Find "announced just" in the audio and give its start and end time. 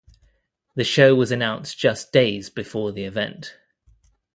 1.31-2.11